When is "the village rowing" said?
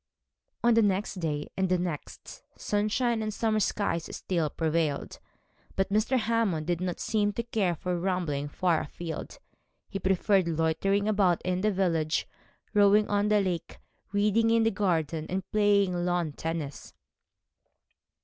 11.61-13.07